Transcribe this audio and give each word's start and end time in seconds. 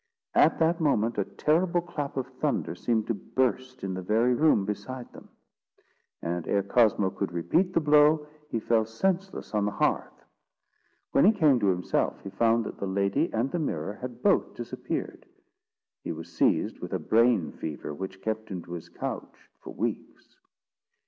At 0.33 0.57
that 0.57 0.81
moment, 0.81 1.19
a 1.19 1.23
terrible 1.25 1.79
clap 1.81 2.17
of 2.17 2.25
thunder 2.39 2.73
seemed 2.73 3.05
to 3.05 3.13
burst 3.13 3.83
in 3.83 3.93
the 3.93 4.01
very 4.01 4.33
room 4.33 4.65
beside 4.65 5.13
them; 5.13 5.29
and 6.23 6.47
ere 6.47 6.63
Cosmo 6.63 7.11
could 7.11 7.31
repeat 7.31 7.71
the 7.73 7.81
blow, 7.81 8.25
he 8.49 8.59
fell 8.59 8.83
senseless 8.83 9.53
on 9.53 9.65
the 9.65 9.71
hearth. 9.73 10.23
When 11.11 11.23
he 11.23 11.31
came 11.31 11.59
to 11.59 11.67
himself, 11.67 12.19
he 12.21 12.31
found 12.31 12.65
that 12.65 12.79
the 12.79 12.87
lady 12.87 13.31
and 13.31 13.51
the 13.51 13.59
mirror 13.59 13.93
had 13.93 14.23
both 14.23 14.55
disappeared. 14.55 15.27
He 16.03 16.11
was 16.11 16.33
seized 16.35 16.79
with 16.79 16.93
a 16.93 16.97
brain 16.97 17.51
fever, 17.51 17.93
which 17.93 18.23
kept 18.23 18.49
him 18.49 18.63
to 18.63 18.73
his 18.73 18.89
couch 18.89 19.51
for 19.59 19.69
weeks. 19.71 20.35